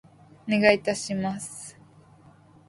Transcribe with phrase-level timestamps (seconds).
[0.47, 1.77] お願い致します。